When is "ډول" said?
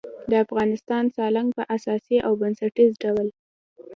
3.03-3.27